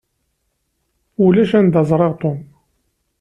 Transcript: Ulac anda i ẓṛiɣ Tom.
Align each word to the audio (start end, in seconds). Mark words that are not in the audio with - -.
Ulac 1.25 1.51
anda 1.59 1.79
i 1.83 1.87
ẓṛiɣ 1.89 2.13
Tom. 2.21 2.39